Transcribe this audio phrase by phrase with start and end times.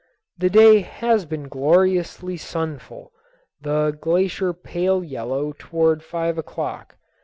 [0.35, 3.11] The day has been gloriously sunful,
[3.61, 6.97] the glacier pale yellow toward five o'clock.